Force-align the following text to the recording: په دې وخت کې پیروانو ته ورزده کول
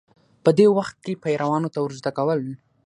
په 0.43 0.49
دې 0.57 0.67
وخت 0.77 0.95
کې 1.05 1.21
پیروانو 1.23 1.71
ته 1.73 1.79
ورزده 1.81 2.11
کول 2.17 2.39